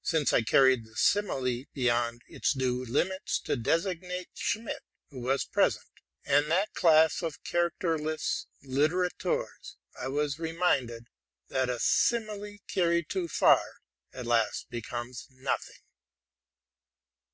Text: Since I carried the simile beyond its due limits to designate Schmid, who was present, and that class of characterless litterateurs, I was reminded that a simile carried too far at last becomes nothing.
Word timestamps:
Since 0.00 0.32
I 0.32 0.40
carried 0.40 0.86
the 0.86 0.96
simile 0.96 1.64
beyond 1.74 2.22
its 2.28 2.54
due 2.54 2.82
limits 2.82 3.38
to 3.40 3.56
designate 3.58 4.30
Schmid, 4.32 4.78
who 5.10 5.20
was 5.20 5.44
present, 5.44 5.90
and 6.24 6.50
that 6.50 6.72
class 6.72 7.22
of 7.22 7.44
characterless 7.44 8.46
litterateurs, 8.64 9.76
I 10.00 10.08
was 10.08 10.38
reminded 10.38 11.08
that 11.50 11.68
a 11.68 11.78
simile 11.78 12.56
carried 12.66 13.10
too 13.10 13.28
far 13.28 13.62
at 14.14 14.24
last 14.24 14.70
becomes 14.70 15.26
nothing. 15.30 15.82